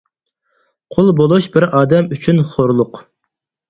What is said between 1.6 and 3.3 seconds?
ئادەم ئۈچۈن خورلۇق.